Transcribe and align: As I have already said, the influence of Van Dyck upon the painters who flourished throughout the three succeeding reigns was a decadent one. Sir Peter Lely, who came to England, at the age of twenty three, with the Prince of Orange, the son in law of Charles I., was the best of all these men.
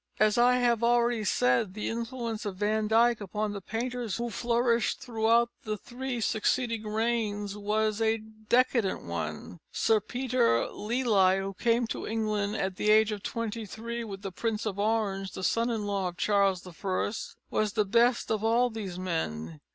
As 0.19 0.35
I 0.35 0.55
have 0.55 0.83
already 0.83 1.23
said, 1.23 1.75
the 1.75 1.87
influence 1.87 2.43
of 2.43 2.55
Van 2.55 2.87
Dyck 2.87 3.21
upon 3.21 3.51
the 3.51 3.61
painters 3.61 4.17
who 4.17 4.31
flourished 4.31 4.99
throughout 4.99 5.51
the 5.63 5.77
three 5.77 6.19
succeeding 6.19 6.87
reigns 6.87 7.55
was 7.55 8.01
a 8.01 8.17
decadent 8.17 9.03
one. 9.03 9.59
Sir 9.71 9.99
Peter 9.99 10.65
Lely, 10.69 11.37
who 11.37 11.53
came 11.53 11.85
to 11.85 12.07
England, 12.07 12.55
at 12.55 12.77
the 12.77 12.89
age 12.89 13.11
of 13.11 13.21
twenty 13.21 13.67
three, 13.67 14.03
with 14.03 14.23
the 14.23 14.31
Prince 14.31 14.65
of 14.65 14.79
Orange, 14.79 15.33
the 15.33 15.43
son 15.43 15.69
in 15.69 15.85
law 15.85 16.07
of 16.07 16.17
Charles 16.17 16.65
I., 16.65 17.11
was 17.51 17.73
the 17.73 17.85
best 17.85 18.31
of 18.31 18.43
all 18.43 18.71
these 18.71 18.97
men. 18.97 19.59